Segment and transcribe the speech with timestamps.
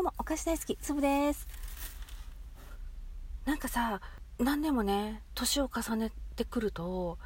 [0.00, 1.46] どうも、お菓子大好き、つぶです。
[3.44, 4.00] なんかさ、
[4.38, 7.18] 何年もね、年を重ねてくると、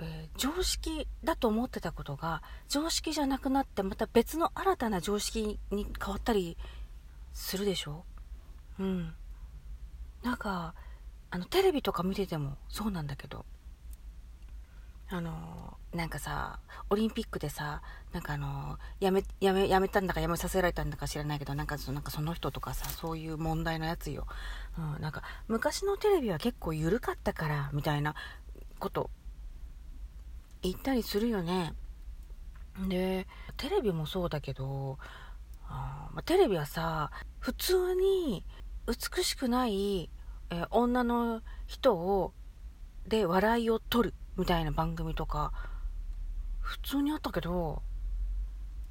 [0.00, 6.56] えー常識だと思ってたことが、常識じゃなくなって、また別の新たな常識に変わったり
[7.34, 8.06] するでしょ？
[8.78, 9.14] うん。
[10.22, 10.74] なんか、
[11.30, 13.44] あの、テレビとか見ててもそうなんだけど、
[15.12, 16.58] あのなんかさ
[16.88, 17.82] オリンピックでさ
[18.14, 24.26] なんかあのやめやめやめたんだかやめさせられたんだか知らないけどなんかそなんかその人とかさそういう問題のやつよ、
[24.78, 28.14] うん、なんか昔のテレビは結構緩かったからみたいな
[28.78, 29.10] こと
[30.62, 31.74] 言ったりするよね。
[32.88, 33.26] で
[33.58, 34.96] テレビもそうだけど
[35.68, 38.46] あまあテレビはさ普通に
[38.86, 40.08] 美しくない、
[40.48, 42.32] えー女の人を
[43.06, 44.14] で笑いを取る。
[44.36, 45.52] みたいな番組とか
[46.60, 47.82] 普通にあったけど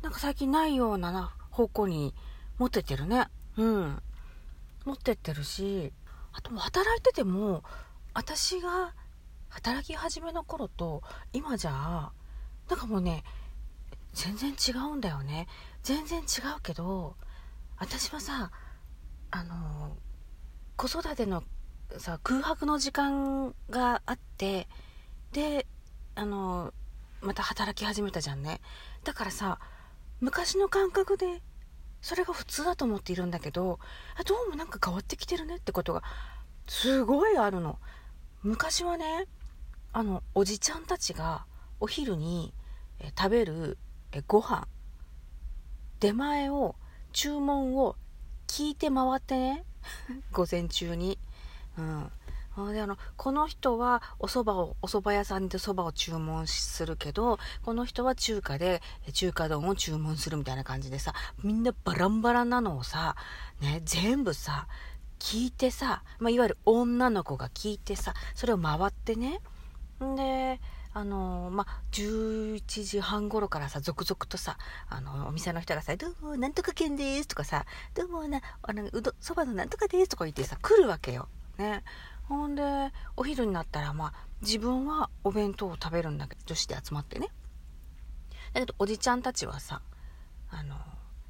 [0.01, 2.13] なんか最近ないような方向に
[2.57, 3.27] 持ってってるね。
[3.57, 4.01] うん。
[4.85, 5.93] 持ってってるし
[6.33, 7.63] あと働いてても
[8.13, 8.93] 私が
[9.49, 12.11] 働き始めの頃と今じゃ
[12.70, 13.23] なんかもうね
[14.13, 15.48] 全然違うんだよね。
[15.83, 16.23] 全然違
[16.57, 17.15] うけど
[17.77, 18.51] 私はさ
[19.31, 19.95] あの
[20.76, 21.43] 子育ての
[21.98, 24.67] さ空白の時間があって
[25.32, 25.65] で
[26.15, 26.74] あの
[27.21, 28.62] また働き始めたじゃんね。
[29.04, 29.60] だからさ
[30.20, 31.41] 昔の感覚で
[32.01, 33.79] それが普通だと思っているんだけど
[34.20, 36.04] あどうもなんか変わってきてるねってことが
[36.68, 37.79] すごいあるの。
[38.43, 39.27] 昔はね
[39.93, 41.45] あのおじちゃんたちが
[41.79, 42.54] お昼に
[43.18, 43.77] 食べる
[44.12, 44.68] えご飯
[45.99, 46.76] 出前を
[47.13, 47.95] 注文を
[48.48, 49.63] 聞いて回ってね。
[50.32, 51.20] 午前中に。
[51.77, 52.12] うん。
[52.74, 58.82] であのこの人はお蕎麦をお蕎麦屋さんで蕎麦を注文するけどこの人は中華で
[59.13, 61.13] 中華丼を注文するみたいな感じでさ
[61.44, 63.16] みんなバランバランなのをさ
[63.62, 64.68] ね全部さ
[65.19, 69.40] 聞いてさ、まあ、いわゆる女の子が聞いてさそれを回ってね
[70.00, 70.59] で
[70.94, 74.57] あのまあ、11時半頃からさ続々とさ
[74.90, 81.29] あのお店の人がさ「どうもなんとか県です」とかさ「どうもなあのうどそばのなんとかです」とか言ってさ来るわけよ。
[81.57, 81.84] ね、
[82.31, 82.63] ほんで
[83.17, 87.27] お昼になったらまあ自分はお弁当を食べるんだけど女子で集まってね。
[88.53, 89.81] だけどおじちゃんたちはさ
[90.49, 90.75] あの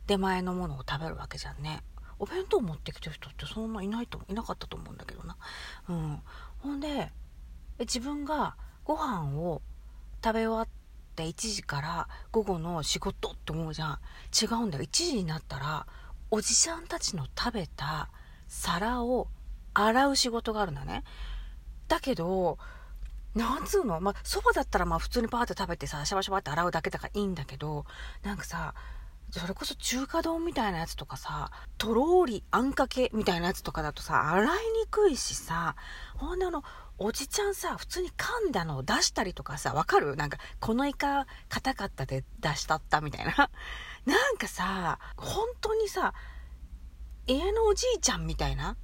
[0.06, 1.82] 出前のものを食べるわけじゃんね。
[2.20, 5.38] お弁当持ってきてる人ってそんないないといなかったと思うんだけどな。
[5.90, 6.22] うん。
[6.60, 7.12] ほんで
[7.80, 9.64] 自分がご飯を
[10.24, 10.68] 食べ終わっ
[11.16, 14.00] て1時から午後の仕事って思うじゃん。
[14.40, 14.84] 違うんだよ。
[14.84, 15.88] 1時になったら
[16.30, 18.10] おじさんたちの食べた
[18.48, 19.28] 皿を
[19.74, 21.04] 洗う仕事があるんだね。
[21.88, 22.58] だけど
[23.36, 24.00] なんつうの？
[24.02, 27.86] まそばだったらまあ普通にパーって食べてさシャバシャバって洗うだけだからいいんだけど
[28.24, 28.74] なんかさ
[29.30, 34.52] それこそ中華丼みたいなやつとかさとろーりあんかけみたいなやつとかだとさ洗いに
[34.90, 35.78] くいしさ
[36.18, 36.64] ほんであの
[36.98, 40.18] おじちゃんさ普通に噛んだのを出したりとかさわかる？
[40.18, 43.50] なんかこのイカ硬かったで出したったみたいな。
[44.06, 46.14] なんかさ本当にさ
[47.28, 48.76] 家のおじいちゃんみたいな？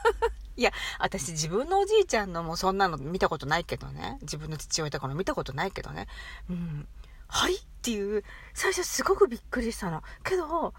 [0.56, 4.18] いや私自分のおじいちゃんのもそんなの見たことないけどね。
[4.22, 6.06] 自分の父親とかの見たことないけどね。
[6.48, 6.88] うん。
[7.28, 10.02] はいっていう最初すごくびっくりしたの。
[10.24, 10.74] けど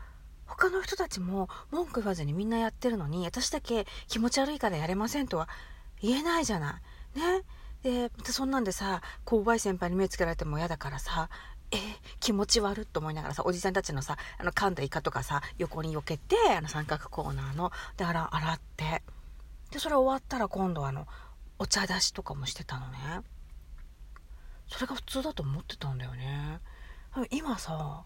[0.46, 5.47] 他の人たちも文句言わずにみんなやってるのに私だけ気持ち悪いからやれませんとは
[6.01, 6.81] 言えないじゃな
[7.16, 7.19] い。
[7.19, 7.44] ね。
[7.84, 11.29] でまたそんなんでさ購買先輩に目つけられても嫌だからさ
[11.72, 11.79] えー
[12.19, 19.03] 気持ち悪っと思いながらさおじさんたちのさあの噛んだイカとかさ横に避けてあの三角コーナーので洗洗って。
[19.72, 21.07] でそれ終わったら今度あの
[21.59, 22.97] お茶出しとかもしてたのね。
[24.67, 26.59] それが普通だと思ってたんだよね。
[27.31, 28.03] 今さ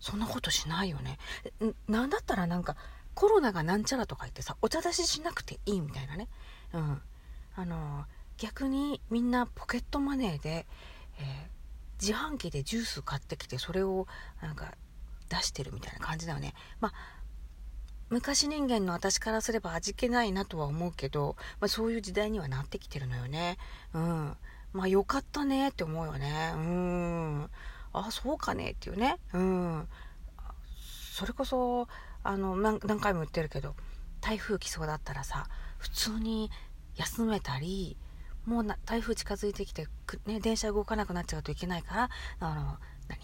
[0.00, 1.18] そんなことしないよね。
[1.62, 2.76] んなんだったらなんか
[3.14, 6.28] コロナがなんちゃらとか言ってさお茶出ししなくていいみたいなね。
[6.72, 7.02] うん。
[7.56, 8.04] あの
[8.38, 10.66] 逆にみんなポケットマネーで、
[11.18, 11.53] えー
[12.00, 14.06] 自販機でジュース買ってきてそれを
[14.42, 14.74] なんか
[15.28, 16.54] 出してるみたいな感じだよね。
[16.80, 16.92] まあ
[18.10, 23.56] 昔人間の私からすれば味気ないなとは思うけど、まあ、そういう時代にはなってきてるのよね。
[23.92, 24.36] うん。
[24.72, 26.52] まあよかったねって思うよね。
[26.54, 27.50] うん。
[27.92, 29.16] あそうかねっていうね。
[29.32, 29.88] うん。
[31.12, 31.88] それこそ
[32.22, 33.74] あの何何回も言ってるけど
[34.20, 35.46] 台風来そうだったらさ
[35.78, 36.50] 普通に
[36.96, 37.96] 休めたり
[38.46, 39.86] もうな台風近づいてきて、
[40.26, 42.10] ね、電車動かなくなっちゃうといけないから
[42.40, 42.76] あの
[43.08, 43.20] 何？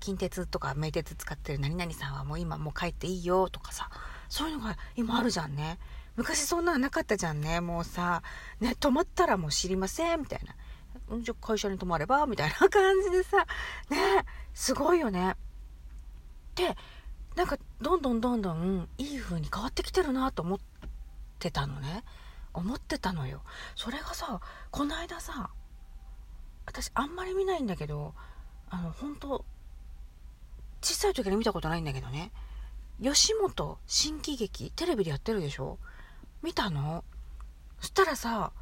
[0.00, 3.90] 近鉄とか名鉄使ってる何々さんはもう今もう帰っていいよとかさ
[4.28, 5.78] そういうのが今あるじゃんね。
[6.16, 7.60] 昔そんなのなかったじゃんね。
[7.60, 8.22] もうさ
[8.60, 10.54] ね泊まったらもう知りませんみたいな。
[11.20, 12.26] じゃ会社に泊まれば？
[12.26, 13.46] みたいな感じでさ
[13.90, 14.24] ね
[14.54, 15.34] すごいよね。
[16.54, 16.76] で
[17.34, 20.58] なんかどんどんどんどんいい風に変わってきてるなと思っ
[21.38, 22.04] てたのね。
[22.56, 23.42] 思ってたのよ。
[23.74, 25.50] それがさこの間さ
[26.64, 28.14] 私あんまり見ないんだけど
[28.70, 29.44] あの本当
[30.82, 32.32] 小さい時に見たことないんだけどね。
[33.02, 35.78] 吉本新喜劇テレビでやってるでしょ？
[36.42, 37.04] 見たの？
[37.80, 38.52] そしたらさ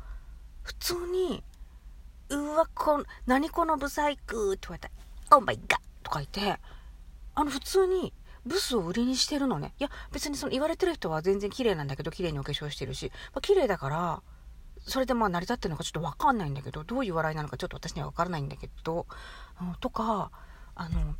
[0.63, 1.45] 普通に
[2.31, 4.91] 「うわこ何このブサイク」って言われた
[5.37, 6.61] 「オーマイガー」とか言って
[7.37, 8.13] あの普通に
[8.47, 9.75] ブスを売りにしてるのね。
[9.79, 14.23] いや、別にその言われてる人は全然綺麗なんだけど、綺麗にお化粧してるし、まあ、綺麗だから、
[14.87, 19.07] それでまあ成り立ってるのかちょっとわかんないんだけど、どういう笑いなのかちょっと私にはわからないんだけど、
[19.81, 20.31] とか、
[20.75, 21.15] あの、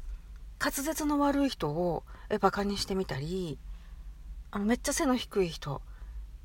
[0.61, 3.59] 滑舌の悪い人をえバカにしてみたり、
[4.51, 5.83] あの、めっちゃ背の低い人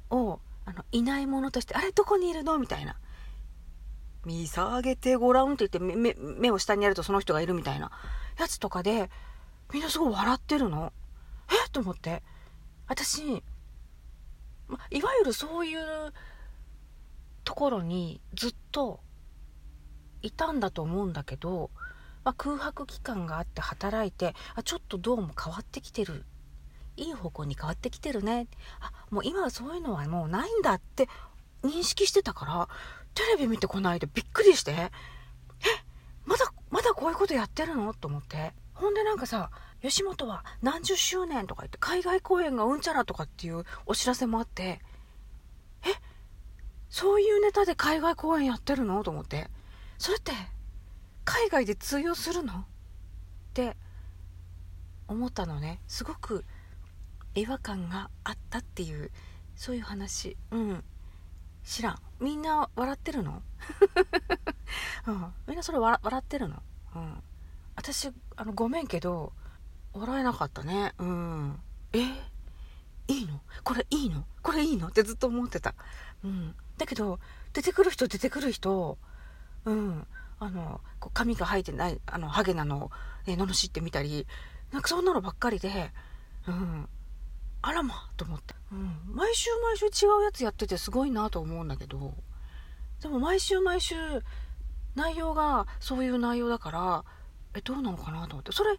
[0.10, 2.58] を、あの、いないものとして、あれどこにいるの？
[2.58, 2.96] みたいな。
[4.26, 7.90] 見下げてごらんって言って目を下にやるとその人がいるみたいな
[8.38, 9.10] やつとかで
[9.74, 10.92] みんなすごい笑ってるの？
[11.50, 11.70] え？
[11.72, 12.24] と思って。
[12.88, 13.44] 私、
[14.68, 15.80] ま、いわゆるそういう
[17.44, 19.00] ところにずっと
[20.22, 21.70] いたんだと思うんだけど、
[22.24, 26.26] まあ、空白期間があって働いてあちょっとどうも変わってきてる。
[26.98, 28.48] いい方向に変わってきてるね。
[28.82, 31.08] あもう今はそういうのはもうないんだって
[31.64, 32.68] 認識してたから
[33.14, 34.72] テレビ見てこないでびっくりして。
[34.72, 34.92] え？
[36.26, 37.94] まだまだこういうことやってるの？
[37.94, 38.54] と思って。
[38.80, 44.80] ほんでなんかさ、吉本は何十周年とか言って海外公演がうんちゃらとかっていうお知らせもあって、
[45.84, 45.90] え
[46.90, 49.50] そういうネタで海外公演やってるのと思って。
[49.98, 50.32] それって、
[51.26, 52.54] 海外で通用するの？
[52.54, 52.64] っ
[53.54, 53.76] て
[55.10, 55.82] 思ったのね。
[55.88, 56.46] すごく
[57.36, 59.12] 違和感があったっていう、
[59.58, 60.38] そういう話。
[60.52, 60.84] うん。
[61.66, 62.00] 知らん。
[62.22, 63.44] みんな笑ってるの？
[65.06, 65.34] うん。
[65.48, 66.64] みんなそれ笑ってるの？
[66.96, 67.24] うん。
[67.80, 69.32] 私あのごめんけど
[69.94, 70.94] 笑えなかったね。
[71.00, 71.60] うん。
[71.94, 72.00] え？
[73.08, 73.40] いいの？
[73.64, 74.26] これいいの？
[74.44, 74.88] これいいの？
[74.88, 75.76] ってずっと思ってた。
[76.26, 76.56] うん。
[76.78, 77.22] だけど
[77.54, 78.98] 出てくる人出てくる人
[79.64, 80.06] うん。
[80.40, 82.92] あのこう髪が生えてないあのハゲなのを、
[83.26, 84.28] ね、罵ってみたり
[84.74, 85.92] なんかそんなのばっかりで
[86.50, 86.90] うん。
[87.62, 92.14] あらまと思って、うん、毎週毎週違うやつやっててすごいなと思うんだけど
[93.02, 93.96] でも毎週毎週
[94.96, 97.04] 内容がそういう内容だから
[97.60, 98.52] えどうなのかなと思って。
[98.52, 98.78] それ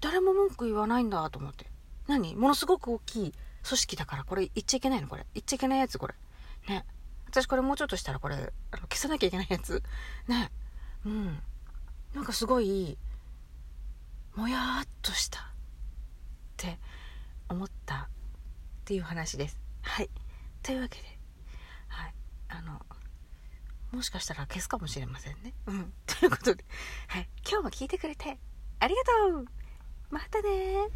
[0.00, 1.66] 誰も文句言わないんだと思って。
[2.06, 2.34] 何？
[2.36, 3.34] ものすごく大きい
[3.66, 5.08] 組織だからこれ言っちゃいけないの？
[5.08, 5.26] これ。
[5.34, 6.14] 言っちゃいけないやつこれ。
[6.68, 6.84] ね。
[7.26, 9.82] 私これもうちょっとしたらこれあの消さなきゃいけないやつ。
[10.28, 10.50] ね。
[11.04, 11.38] うん。
[12.14, 12.96] なんかすごい
[14.36, 15.42] もやっとしたっ
[16.56, 16.78] て
[17.48, 18.08] 思ったっ
[18.84, 19.58] ていう話です。
[19.82, 20.10] はい。
[20.62, 21.04] というわけで。
[21.88, 22.14] はい。
[22.48, 22.80] あの
[23.92, 25.54] もしかしたら消すかもしれませんね。
[25.66, 25.92] うん。
[26.20, 26.64] ということで、
[27.08, 27.28] はい。
[27.48, 28.38] 今日も聞いてくれて。
[28.80, 29.44] ありがとう。
[30.10, 30.88] またね